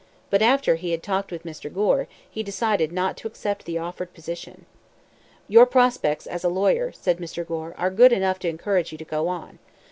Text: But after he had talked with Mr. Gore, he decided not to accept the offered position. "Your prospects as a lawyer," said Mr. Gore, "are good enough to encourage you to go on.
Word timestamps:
But 0.31 0.41
after 0.41 0.77
he 0.77 0.89
had 0.89 1.03
talked 1.03 1.31
with 1.31 1.43
Mr. 1.43 1.71
Gore, 1.71 2.07
he 2.27 2.41
decided 2.41 2.91
not 2.91 3.15
to 3.17 3.27
accept 3.27 3.65
the 3.65 3.77
offered 3.77 4.15
position. 4.15 4.65
"Your 5.47 5.67
prospects 5.67 6.25
as 6.25 6.43
a 6.43 6.49
lawyer," 6.49 6.91
said 6.91 7.19
Mr. 7.19 7.45
Gore, 7.45 7.75
"are 7.77 7.91
good 7.91 8.11
enough 8.11 8.39
to 8.39 8.49
encourage 8.49 8.91
you 8.91 8.97
to 8.97 9.05
go 9.05 9.27
on. 9.27 9.59